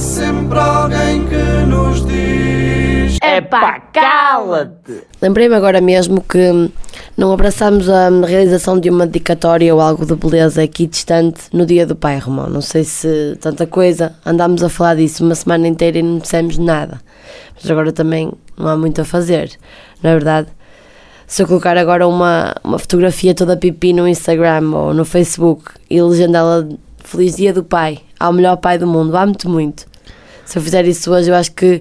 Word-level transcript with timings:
sempre 0.00 0.58
alguém 0.58 1.26
que 1.26 1.66
nos 1.66 2.04
diz: 2.06 3.18
Epá, 3.22 3.78
cala-te! 3.92 5.02
Lembrei-me 5.20 5.54
agora 5.54 5.80
mesmo 5.80 6.22
que 6.22 6.70
não 7.16 7.30
abraçámos 7.32 7.88
a 7.88 8.08
realização 8.26 8.80
de 8.80 8.88
uma 8.88 9.06
dedicatória 9.06 9.74
ou 9.74 9.80
algo 9.80 10.06
de 10.06 10.14
beleza 10.14 10.62
aqui 10.62 10.86
distante 10.86 11.42
no 11.52 11.66
dia 11.66 11.86
do 11.86 11.94
pai, 11.94 12.18
Romão. 12.18 12.48
Não 12.48 12.62
sei 12.62 12.82
se 12.82 13.36
tanta 13.40 13.66
coisa, 13.66 14.14
andámos 14.24 14.62
a 14.62 14.70
falar 14.70 14.96
disso 14.96 15.22
uma 15.22 15.34
semana 15.34 15.68
inteira 15.68 15.98
e 15.98 16.02
não 16.02 16.18
dissemos 16.18 16.56
nada. 16.56 17.00
Mas 17.54 17.70
agora 17.70 17.92
também 17.92 18.32
não 18.56 18.68
há 18.68 18.76
muito 18.76 19.02
a 19.02 19.04
fazer, 19.04 19.50
não 20.02 20.10
é 20.10 20.14
verdade? 20.14 20.48
Se 21.26 21.42
eu 21.42 21.46
colocar 21.46 21.76
agora 21.76 22.08
uma, 22.08 22.54
uma 22.64 22.78
fotografia 22.78 23.34
toda 23.34 23.56
pipi 23.56 23.92
no 23.92 24.08
Instagram 24.08 24.70
ou 24.74 24.94
no 24.94 25.04
Facebook 25.04 25.72
e 25.88 26.02
legendá-la 26.02 26.66
Feliz 27.04 27.36
Dia 27.36 27.52
do 27.52 27.62
Pai, 27.62 27.98
ao 28.18 28.32
melhor 28.32 28.56
pai 28.56 28.78
do 28.78 28.86
mundo, 28.86 29.16
amo-te 29.16 29.46
muito. 29.46 29.89
Se 30.50 30.58
eu 30.58 30.62
fizer 30.62 30.84
isso 30.84 31.12
hoje, 31.12 31.30
eu 31.30 31.34
acho 31.36 31.52
que 31.52 31.80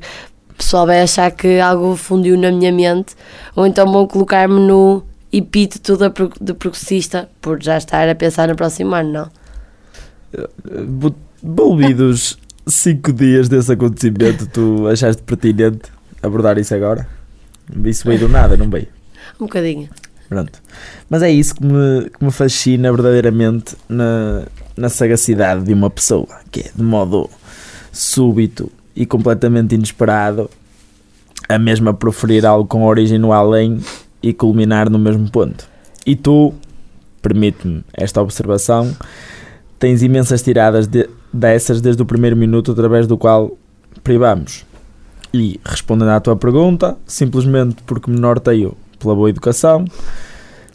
o 0.52 0.54
pessoal 0.54 0.86
vai 0.86 1.02
achar 1.02 1.32
que 1.32 1.60
algo 1.60 1.96
fundiu 1.96 2.38
na 2.38 2.52
minha 2.52 2.72
mente, 2.72 3.16
ou 3.56 3.66
então 3.66 3.92
vão 3.92 4.06
colocar-me 4.06 4.60
no 4.60 5.04
epíteto 5.34 5.98
de 6.40 6.54
progressista, 6.54 7.28
por 7.42 7.60
já 7.64 7.80
estar 7.80 8.08
a 8.08 8.14
pensar 8.14 8.48
no 8.48 8.56
próximo 8.56 8.94
ano, 8.94 9.12
não? 9.12 9.32
Envolvidos 11.44 12.38
5 12.68 13.12
dias 13.12 13.50
desse 13.50 13.72
acontecimento, 13.72 14.46
tu 14.46 14.86
achaste 14.86 15.24
pertinente 15.24 15.90
abordar 16.22 16.60
isso 16.60 16.76
agora? 16.76 17.08
Isso 17.86 18.06
veio 18.06 18.20
do 18.20 18.30
nada, 18.30 18.56
não 18.56 18.70
veio? 18.70 18.88
Um 19.40 19.46
bocadinho. 19.46 19.90
Pronto. 20.28 20.62
Mas 21.10 21.24
é 21.24 21.32
isso 21.32 21.56
que 21.56 21.66
me, 21.66 22.08
que 22.08 22.24
me 22.24 22.32
fascina 22.32 22.94
verdadeiramente 22.94 23.76
na, 23.90 24.44
na 24.78 24.90
sagacidade 24.90 25.64
de 25.64 25.74
uma 25.74 25.90
pessoa, 25.90 26.28
que 26.52 26.60
é 26.60 26.72
de 26.76 26.84
modo 26.84 27.28
súbito 27.92 28.72
e 28.96 29.06
completamente 29.06 29.76
inesperado, 29.76 30.50
a 31.48 31.58
mesma 31.58 31.94
proferir 31.94 32.46
algo 32.46 32.68
com 32.68 32.84
origem 32.84 33.18
no 33.18 33.32
além 33.32 33.80
e 34.22 34.34
culminar 34.34 34.90
no 34.90 35.00
mesmo 35.00 35.30
ponto. 35.32 35.68
E 36.06 36.16
tu, 36.16 36.54
permite-me 37.22 37.84
esta 37.94 38.22
observação, 38.22 38.96
tens 39.78 40.04
imensas 40.04 40.42
tiradas 40.42 40.88
de- 40.88 41.10
dessas 41.32 41.82
desde 41.82 42.02
o 42.02 42.06
primeiro 42.06 42.36
minuto 42.36 42.72
através 42.72 43.08
do 43.08 43.18
qual 43.18 43.58
privamos. 44.04 44.66
E, 45.34 45.60
respondendo 45.64 46.10
à 46.10 46.20
tua 46.20 46.36
pergunta, 46.36 46.98
simplesmente 47.06 47.78
porque 47.84 48.10
me 48.10 48.20
norteio 48.20 48.76
pela 49.00 49.16
boa 49.16 49.30
educação, 49.30 49.86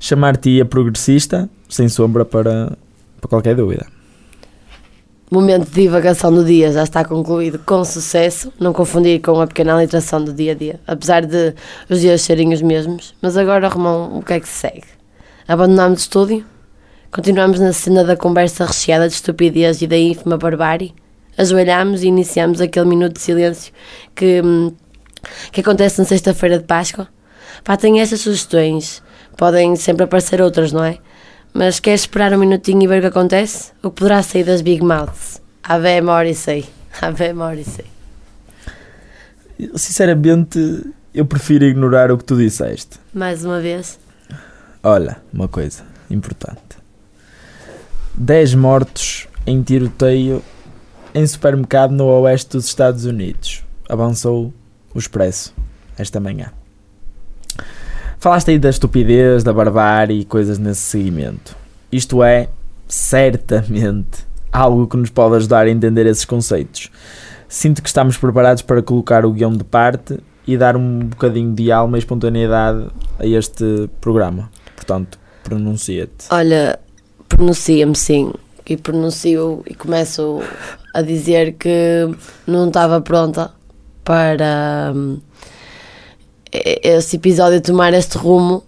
chamar-te-ia 0.01 0.65
progressista, 0.65 1.49
sem 1.69 1.89
sombra 1.89 2.25
para, 2.25 2.77
para 3.21 3.29
qualquer 3.29 3.57
dúvida. 3.57 3.87
Momento 5.35 5.69
de 5.69 5.83
divagação 5.83 6.33
do 6.33 6.45
dia 6.45 6.71
já 6.71 6.85
está 6.85 7.05
concluído 7.05 7.59
com 7.59 7.85
sucesso, 7.85 8.53
não 8.57 8.73
confundir 8.73 9.21
com 9.21 9.41
a 9.41 9.49
pequena 9.49 9.83
literação 9.83 10.23
do 10.23 10.33
dia 10.33 10.53
a 10.53 10.55
dia, 10.55 10.81
apesar 10.87 11.27
de 11.27 11.53
os 11.91 12.03
dias 12.03 12.23
serem 12.23 12.53
os 12.53 12.63
mesmos. 12.63 13.17
Mas 13.21 13.37
agora, 13.37 13.67
Romão, 13.67 14.17
o 14.17 14.23
que 14.23 14.35
é 14.35 14.39
que 14.39 14.49
se 14.49 14.55
segue? 14.55 14.85
Abandonamos 15.49 15.99
o 15.99 16.03
estúdio? 16.03 16.47
Continuamos 17.11 17.59
na 17.59 17.73
cena 17.73 18.05
da 18.05 18.17
conversa 18.17 18.65
recheada 18.65 19.09
de 19.09 19.15
estupidez 19.15 19.83
e 19.83 19.89
da 19.89 19.99
ínfima 19.99 20.39
barbárie? 20.39 20.95
Ajoelhamos 21.37 22.05
e 22.05 22.07
iniciamos 22.07 22.61
aquele 22.61 22.87
minuto 22.87 23.15
de 23.15 23.21
silêncio 23.21 23.73
que, 24.15 24.41
hum, 24.41 24.73
que 25.51 25.63
acontece 25.63 25.99
na 25.99 26.05
sexta-feira 26.05 26.61
de 26.61 26.65
Páscoa? 26.65 27.09
Pá, 27.65 27.77
tem 27.77 28.01
estas 28.01 28.21
sugestões. 28.21 29.03
Podem 29.37 29.75
sempre 29.75 30.05
aparecer 30.05 30.41
outras, 30.41 30.71
não 30.71 30.85
é? 30.85 30.99
Mas 31.57 31.79
queres 31.79 32.01
esperar 32.01 32.33
um 32.33 32.39
minutinho 32.39 32.83
e 32.83 32.87
ver 32.89 32.99
o 32.99 33.01
que 33.03 33.07
acontece? 33.07 33.71
O 33.81 33.89
que 33.89 34.01
poderá 34.01 34.25
sair 34.25 34.43
das 34.43 34.61
Big 34.61 34.83
Mouths? 34.83 35.41
Ave 35.63 36.01
Morrissey. 36.01 36.67
Ave 37.01 37.33
Morrissey. 37.33 37.85
Sinceramente, 39.77 40.59
eu 41.15 41.25
prefiro 41.25 41.65
ignorar 41.65 42.11
o 42.11 42.19
que 42.19 42.25
tu 42.25 42.37
disseste. 42.37 42.99
Mais 43.15 43.45
uma 43.45 43.61
vez. 43.61 44.01
Olha, 44.83 45.19
uma 45.33 45.47
coisa 45.47 45.85
importante: 46.11 46.77
10 48.15 48.57
mortos 48.57 49.29
em 49.47 49.63
tiroteio 49.63 50.43
em 51.15 51.25
supermercado 51.25 51.93
no 51.93 52.07
oeste 52.07 52.51
dos 52.57 52.67
Estados 52.67 53.05
Unidos. 53.05 53.63
Avançou 53.89 54.53
o 54.93 54.99
Expresso 54.99 55.55
esta 55.97 56.19
manhã. 56.19 56.51
Falaste 58.25 58.53
aí 58.53 58.59
da 58.59 58.71
estupidez, 58.71 59.45
da 59.45 59.53
barbárie 59.53 60.21
e 60.21 60.25
coisas 60.25 60.59
nesse 60.59 60.81
seguimento. 60.81 61.55
Isto 61.93 62.25
é, 62.25 62.49
certamente, 62.89 64.27
algo 64.51 64.87
que 64.87 64.97
nos 64.97 65.11
pode 65.11 65.37
ajudar 65.37 65.67
a 65.67 65.71
entender 65.71 66.07
esses 66.07 66.25
conceitos. 66.25 66.91
Sinto 67.47 67.83
que 67.83 67.89
estamos 67.89 68.17
preparados 68.17 68.63
para 68.63 68.81
colocar 68.83 69.27
o 69.27 69.31
guião 69.31 69.53
de 69.53 69.63
parte 69.63 70.19
e 70.47 70.57
dar 70.57 70.75
um 70.75 71.01
bocadinho 71.01 71.53
de 71.53 71.71
alma 71.71 71.99
e 71.99 72.01
espontaneidade 72.01 72.87
a 73.19 73.27
este 73.27 73.91
programa. 74.01 74.51
Portanto, 74.75 75.19
pronuncia-te. 75.43 76.29
Olha, 76.31 76.81
pronuncia-me 77.29 77.95
sim. 77.95 78.33
E 78.67 78.75
pronuncio 78.79 79.63
e 79.67 79.75
começo 79.75 80.41
a 80.95 81.03
dizer 81.03 81.57
que 81.59 82.09
não 82.47 82.69
estava 82.69 83.03
pronta 83.03 83.51
para 84.03 84.95
hum, 84.97 85.21
esse 86.83 87.17
episódio 87.17 87.61
tomar 87.61 87.93
este 87.95 88.17
rumo 88.17 88.63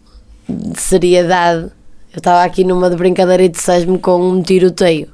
de 0.49 0.81
seriedade. 0.81 1.71
Eu 2.13 2.19
estava 2.19 2.43
aqui 2.45 2.65
numa 2.65 2.89
de 2.91 2.97
brincadeira 2.97 3.43
e 3.43 3.49
de 3.49 3.61
sesmo 3.61 3.99
com 3.99 4.21
um 4.31 4.43
tiroteio. 4.43 5.09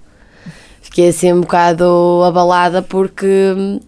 Fiquei 0.81 1.09
assim 1.09 1.33
um 1.33 1.41
bocado 1.41 2.23
abalada 2.25 2.81
porque 2.83 3.27
hum, 3.57 3.81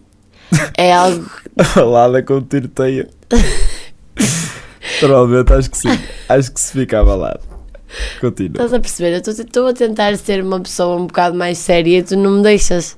é 0.77 0.93
algo 0.93 1.25
Falada 1.63 2.21
com 2.23 2.41
tiroteio. 2.41 3.07
Provavelmente 4.99 5.53
acho 5.53 5.69
que 5.71 5.77
sim. 5.77 5.99
Acho 6.29 6.51
que 6.51 6.61
se 6.61 6.71
fica 6.73 6.99
abalado. 6.99 7.39
Continua. 8.19 8.53
Estás 8.53 8.73
a 8.73 8.79
perceber? 8.79 9.13
Eu 9.13 9.17
estou- 9.17 9.33
estou 9.33 9.67
a 9.67 9.73
tentar 9.73 10.17
ser 10.17 10.43
uma 10.43 10.59
pessoa 10.59 10.97
um 10.97 11.07
bocado 11.07 11.35
mais 11.37 11.57
séria 11.57 11.99
e 11.99 12.03
tu 12.03 12.15
não 12.17 12.31
me 12.31 12.43
deixas. 12.43 12.97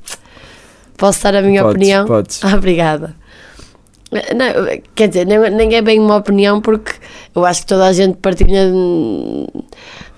Posso 0.98 1.22
dar 1.24 1.36
a 1.36 1.42
minha 1.42 1.62
Podes, 1.62 1.76
opinião? 1.76 2.06
podes. 2.08 2.40
Ah, 2.44 2.56
obrigada. 2.56 3.16
Não, 4.12 4.82
quer 4.96 5.10
dizer, 5.10 5.26
nem, 5.26 5.38
nem 5.52 5.76
é 5.76 5.82
bem 5.82 6.00
uma 6.00 6.16
opinião 6.16 6.62
porque 6.62 6.94
eu 7.36 7.46
acho 7.46 7.62
que 7.62 7.68
toda 7.68 7.86
a 7.86 7.94
gente 7.94 8.18
partilha 8.18 8.72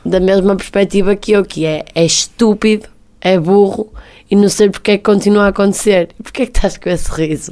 da 0.06 0.20
mesma 0.20 0.56
perspectiva 0.56 1.16
que 1.16 1.32
eu, 1.32 1.44
que 1.44 1.66
é, 1.66 1.86
é 1.96 2.06
estúpido, 2.06 2.88
é 3.20 3.40
burro 3.40 3.92
e 4.30 4.36
não 4.36 4.48
sei 4.48 4.70
porque 4.70 4.92
é 4.92 4.98
que 4.98 5.04
continua 5.04 5.46
a 5.46 5.48
acontecer. 5.48 6.10
Porquê 6.22 6.44
é 6.44 6.46
que 6.46 6.58
estás 6.58 6.78
com 6.78 6.90
esse 6.90 7.10
riso? 7.12 7.52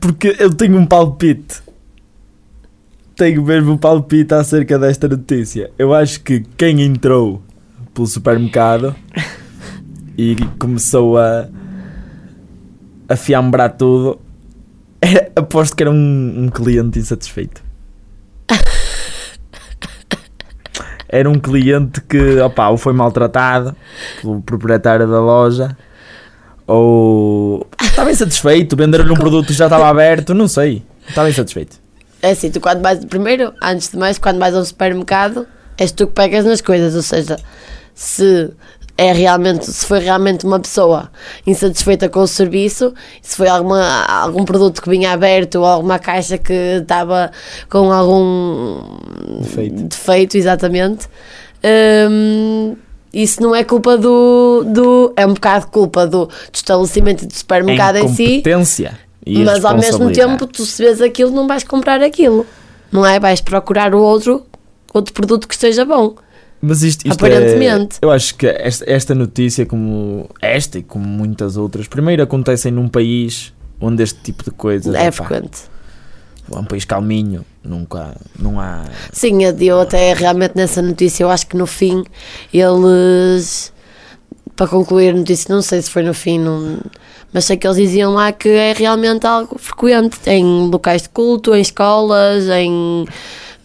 Porque 0.00 0.36
eu 0.38 0.52
tenho 0.52 0.76
um 0.76 0.84
palpite. 0.84 1.62
Tenho 3.16 3.42
mesmo 3.44 3.72
um 3.72 3.78
palpite 3.78 4.34
acerca 4.34 4.76
desta 4.76 5.08
notícia. 5.08 5.70
Eu 5.78 5.94
acho 5.94 6.20
que 6.20 6.42
quem 6.56 6.82
entrou 6.82 7.40
pelo 7.94 8.06
supermercado 8.08 8.94
e 10.18 10.36
começou 10.58 11.16
a 11.16 11.48
a 13.08 13.16
fiambrar 13.16 13.76
tudo, 13.76 14.18
era- 15.04 15.30
aposto 15.36 15.76
que 15.76 15.82
era 15.82 15.90
um, 15.90 16.44
um 16.44 16.48
cliente 16.48 16.98
insatisfeito. 16.98 17.62
Era 21.08 21.30
um 21.30 21.38
cliente 21.38 22.00
que, 22.00 22.40
opá, 22.40 22.68
ou 22.68 22.76
foi 22.76 22.92
maltratado 22.92 23.76
pelo 24.20 24.40
proprietário 24.42 25.06
da 25.08 25.20
loja, 25.20 25.76
ou 26.66 27.66
estava 27.80 28.10
insatisfeito, 28.10 28.74
venderam-lhe 28.76 29.12
um 29.12 29.16
produto 29.16 29.46
que 29.48 29.52
já 29.52 29.66
estava 29.66 29.86
aberto, 29.88 30.34
não 30.34 30.48
sei. 30.48 30.82
Estava 31.08 31.28
insatisfeito. 31.30 31.76
É 32.20 32.30
assim, 32.30 32.50
tu 32.50 32.58
quando 32.58 32.80
vais, 32.82 33.04
primeiro, 33.04 33.52
antes 33.62 33.90
de 33.90 33.96
mais, 33.98 34.18
quando 34.18 34.38
vais 34.40 34.56
ao 34.56 34.64
supermercado, 34.64 35.46
és 35.78 35.92
tu 35.92 36.06
que 36.08 36.14
pegas 36.14 36.44
nas 36.44 36.60
coisas, 36.60 36.96
ou 36.96 37.02
seja, 37.02 37.36
se 37.94 38.50
é 38.96 39.12
realmente, 39.12 39.66
se 39.66 39.84
foi 39.86 39.98
realmente 39.98 40.46
uma 40.46 40.60
pessoa 40.60 41.10
insatisfeita 41.46 42.08
com 42.08 42.20
o 42.20 42.26
serviço, 42.28 42.94
se 43.20 43.36
foi 43.36 43.48
alguma, 43.48 44.04
algum 44.04 44.44
produto 44.44 44.80
que 44.80 44.88
vinha 44.88 45.12
aberto 45.12 45.56
ou 45.56 45.64
alguma 45.64 45.98
caixa 45.98 46.38
que 46.38 46.52
estava 46.80 47.32
com 47.68 47.92
algum 47.92 48.80
Defeito. 49.40 49.82
defeito, 49.84 50.36
exatamente, 50.36 51.08
hum, 52.08 52.76
isso 53.12 53.42
não 53.42 53.54
é 53.54 53.62
culpa 53.62 53.96
do, 53.96 54.64
do. 54.66 55.12
É 55.16 55.24
um 55.24 55.34
bocado 55.34 55.68
culpa 55.68 56.06
do, 56.06 56.26
do 56.26 56.32
estabelecimento 56.52 57.26
do 57.26 57.32
supermercado 57.32 57.96
em 57.96 58.08
si. 58.08 58.40
Mas 59.26 59.64
ao 59.64 59.76
mesmo 59.76 60.10
tempo, 60.12 60.46
tu 60.46 60.66
se 60.66 60.82
vês 60.82 61.00
aquilo, 61.00 61.30
não 61.30 61.46
vais 61.46 61.62
comprar 61.62 62.02
aquilo. 62.02 62.44
Não 62.90 63.06
é? 63.06 63.18
Vais 63.20 63.40
procurar 63.40 63.94
o 63.94 64.00
outro, 64.00 64.44
outro 64.92 65.14
produto 65.14 65.46
que 65.48 65.54
esteja 65.54 65.84
bom. 65.84 66.16
Mas 66.66 66.82
isto, 66.82 67.06
isto 67.06 67.12
Aparentemente. 67.24 67.98
É, 68.00 68.04
eu 68.06 68.10
acho 68.10 68.34
que 68.36 68.46
esta, 68.46 68.90
esta 68.90 69.14
notícia, 69.14 69.66
como 69.66 70.28
esta 70.40 70.78
e 70.78 70.82
como 70.82 71.04
muitas 71.06 71.56
outras, 71.58 71.86
primeiro 71.86 72.22
acontecem 72.22 72.72
num 72.72 72.88
país 72.88 73.52
onde 73.78 74.02
este 74.02 74.18
tipo 74.22 74.42
de 74.44 74.50
coisas 74.50 74.94
é 74.94 75.08
opá, 75.08 75.12
frequente. 75.12 75.58
é 76.50 76.58
um 76.58 76.64
país 76.64 76.84
calminho, 76.86 77.44
nunca 77.62 78.16
não 78.38 78.58
há. 78.58 78.84
Sim, 79.12 79.44
eu- 79.44 79.80
até 79.80 80.14
realmente 80.14 80.52
nessa 80.56 80.80
notícia, 80.80 81.22
eu 81.22 81.30
acho 81.30 81.46
que 81.46 81.56
no 81.56 81.66
fim 81.66 82.02
eles. 82.52 83.72
Para 84.56 84.68
concluir 84.68 85.10
a 85.10 85.16
notícia, 85.18 85.52
não 85.52 85.60
sei 85.60 85.82
se 85.82 85.90
foi 85.90 86.02
no 86.04 86.14
fim, 86.14 86.38
não, 86.38 86.78
Mas 87.32 87.44
sei 87.46 87.56
que 87.56 87.66
eles 87.66 87.76
diziam 87.76 88.14
lá 88.14 88.30
que 88.30 88.48
é 88.48 88.72
realmente 88.72 89.26
algo 89.26 89.58
frequente 89.58 90.18
em 90.28 90.68
locais 90.70 91.02
de 91.02 91.08
culto, 91.08 91.52
em 91.54 91.60
escolas, 91.60 92.48
em 92.48 93.04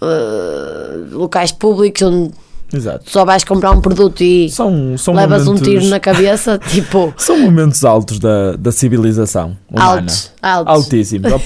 eh, 0.02 1.06
locais 1.12 1.52
públicos 1.52 2.02
onde 2.02 2.34
Exato. 2.74 3.10
só 3.10 3.26
vais 3.26 3.44
comprar 3.44 3.72
um 3.72 3.82
produto 3.82 4.22
e 4.22 4.50
São, 4.50 4.98
são 4.98 5.14
levas 5.16 5.46
momentos, 5.46 5.68
um 5.68 5.72
tiro 5.72 5.86
na 5.88 6.00
cabeça, 6.00 6.60
tipo, 6.70 7.14
São 7.18 7.40
momentos 7.40 7.84
altos 7.84 8.20
da, 8.20 8.56
da 8.58 8.72
civilização 8.72 9.58
humana. 9.70 9.92
altos, 10.02 10.32
altos. 10.42 10.74
Altíssimos. 10.76 11.32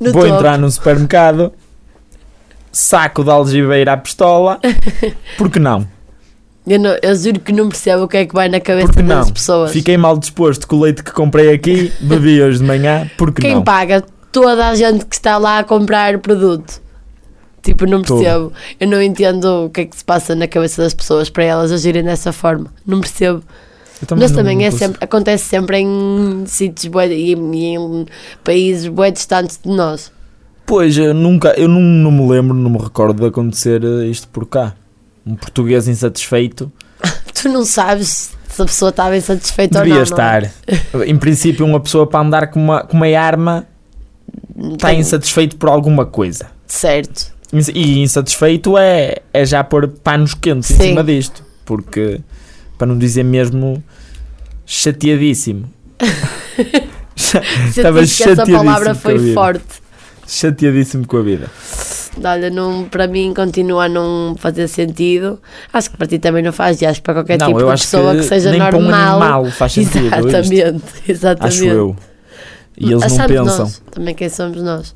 No 0.00 0.12
vou 0.12 0.22
topo. 0.22 0.34
entrar 0.34 0.56
num 0.58 0.70
supermercado, 0.70 1.52
saco 2.72 3.24
de 3.24 3.30
algibeira 3.30 3.92
à 3.92 3.96
pistola, 3.96 4.58
porque 5.36 5.58
não? 5.58 5.86
Eu, 6.66 6.78
não, 6.80 6.96
eu 7.02 7.14
juro 7.14 7.40
que 7.40 7.52
não 7.52 7.68
percebo 7.68 8.04
o 8.04 8.08
que 8.08 8.16
é 8.16 8.26
que 8.26 8.34
vai 8.34 8.48
na 8.48 8.58
cabeça 8.58 8.86
Porque 8.88 9.02
das 9.02 9.26
não? 9.26 9.32
pessoas. 9.32 9.72
Fiquei 9.72 9.96
mal 9.96 10.16
disposto 10.18 10.66
com 10.66 10.76
o 10.76 10.80
leite 10.80 11.02
que 11.02 11.12
comprei 11.12 11.52
aqui, 11.52 11.92
bebi 12.00 12.42
hoje 12.42 12.58
de 12.58 12.64
manhã, 12.64 13.08
porque 13.18 13.42
Quem 13.42 13.56
não? 13.56 13.62
paga? 13.64 14.02
Toda 14.32 14.68
a 14.68 14.74
gente 14.74 15.04
que 15.04 15.14
está 15.14 15.36
lá 15.38 15.58
a 15.60 15.64
comprar 15.64 16.18
produto. 16.18 16.80
Tipo, 17.66 17.84
não 17.86 18.02
percebo. 18.02 18.52
Eu 18.78 18.88
não 18.88 19.02
entendo 19.02 19.66
o 19.66 19.70
que 19.70 19.80
é 19.82 19.84
que 19.86 19.96
se 19.96 20.04
passa 20.04 20.34
na 20.34 20.46
cabeça 20.46 20.82
das 20.82 20.94
pessoas 20.94 21.28
para 21.28 21.44
elas 21.44 21.72
agirem 21.72 22.02
dessa 22.04 22.32
forma. 22.32 22.66
Não 22.86 23.00
percebo. 23.00 23.42
Eu 24.08 24.16
Mas 24.16 24.30
não- 24.30 24.38
também 24.38 24.64
é 24.64 24.70
não 24.70 24.76
sempre, 24.78 24.98
acontece 25.02 25.44
sempre 25.44 25.78
em 25.78 26.44
sítios 26.46 26.92
e, 27.10 27.32
em 27.34 28.06
países 28.44 28.86
bem 28.88 29.12
distantes 29.12 29.58
de 29.64 29.68
nós. 29.70 30.12
Pois, 30.64 30.96
eu 30.98 31.14
nunca, 31.14 31.54
eu 31.58 31.68
não, 31.68 31.80
não 31.80 32.10
me 32.10 32.28
lembro, 32.28 32.54
não 32.56 32.70
me 32.70 32.78
recordo 32.78 33.20
de 33.20 33.26
acontecer 33.26 33.82
isto 34.08 34.28
por 34.28 34.46
cá. 34.46 34.74
Um 35.26 35.34
português 35.34 35.88
insatisfeito 35.88 36.70
Tu 37.34 37.48
não 37.48 37.64
sabes 37.64 38.30
se 38.48 38.62
a 38.62 38.64
pessoa 38.64 38.88
está 38.90 39.10
bem 39.10 39.20
satisfeita 39.20 39.78
devia 39.80 39.94
ou 39.94 40.04
não. 40.08 40.16
não 40.16 40.24
é? 40.24 40.38
estar. 40.42 41.06
Em 41.06 41.16
princípio, 41.16 41.66
uma 41.66 41.80
pessoa 41.80 42.06
para 42.06 42.20
andar 42.20 42.46
com 42.48 42.60
uma, 42.60 42.82
com 42.84 42.96
uma 42.96 43.06
arma 43.18 43.66
está 44.72 44.88
Tem- 44.88 45.00
insatisfeito 45.00 45.56
por 45.56 45.68
alguma 45.68 46.06
coisa. 46.06 46.46
Certo. 46.66 47.34
E 47.52 48.00
insatisfeito 48.00 48.76
é, 48.76 49.16
é 49.32 49.44
já 49.44 49.62
pôr 49.62 49.88
panos 49.88 50.34
quentes 50.34 50.70
em 50.70 50.74
Sim. 50.74 50.82
cima 50.88 51.04
disto. 51.04 51.44
Porque, 51.64 52.20
para 52.76 52.86
não 52.86 52.98
dizer 52.98 53.24
mesmo, 53.24 53.82
chateadíssimo. 54.64 55.70
Estava 57.16 57.98
que 57.98 58.04
essa 58.04 58.14
chateadíssimo 58.14 58.64
palavra 58.64 58.94
foi 58.94 59.32
forte. 59.32 59.86
Chateadíssimo 60.26 61.06
com 61.06 61.18
a 61.18 61.22
vida. 61.22 61.50
Olha, 62.22 62.50
não, 62.50 62.84
para 62.84 63.06
mim 63.06 63.32
continua 63.34 63.84
a 63.84 63.88
não 63.88 64.34
fazer 64.38 64.68
sentido. 64.68 65.40
Acho 65.72 65.90
que 65.90 65.96
para 65.96 66.06
ti 66.06 66.18
também 66.18 66.42
não 66.42 66.52
faz, 66.52 66.80
e 66.80 66.86
acho 66.86 67.00
que 67.00 67.04
para 67.04 67.14
qualquer 67.14 67.38
não, 67.38 67.48
tipo 67.48 67.58
de 67.60 67.66
pessoa 67.66 68.14
que, 68.14 68.20
que, 68.20 68.26
seja 68.26 68.50
nem 68.50 68.58
para 68.58 68.76
um 68.76 68.82
normal. 68.82 69.22
animal 69.22 69.50
faz 69.52 69.72
sentido. 69.72 70.06
exatamente, 70.06 70.84
exatamente. 71.08 71.54
Acho 71.54 71.64
eu. 71.64 71.96
E 72.76 72.92
eles 72.92 73.02
Achamos 73.02 73.18
não 73.18 73.44
pensam. 73.44 73.58
Nós, 73.58 73.82
também 73.90 74.14
quem 74.14 74.28
somos 74.28 74.62
nós. 74.62 74.94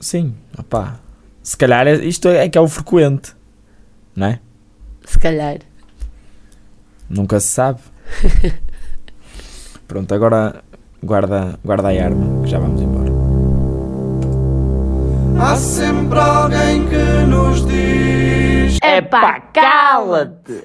Sim, 0.00 0.34
opá. 0.58 0.98
Se 1.42 1.56
calhar 1.56 1.86
é- 1.86 1.94
isto 2.04 2.28
é 2.28 2.48
que 2.48 2.58
é 2.58 2.60
o 2.60 2.68
frequente. 2.68 3.34
Não 4.14 4.26
é? 4.28 4.40
Se 5.04 5.18
calhar. 5.18 5.58
Nunca 7.08 7.40
se 7.40 7.48
sabe. 7.48 7.80
Pronto, 9.88 10.14
agora 10.14 10.62
guarda, 11.02 11.58
guarda 11.64 11.88
a 11.88 12.04
arma, 12.04 12.42
que 12.44 12.50
já 12.50 12.58
vamos 12.58 12.80
embora. 12.80 13.10
Há 15.42 15.56
sempre 15.56 16.18
alguém 16.18 16.86
que 16.86 17.24
nos 17.26 17.66
diz. 17.66 18.78
Epá, 18.82 19.40
cala-te! 19.52 20.64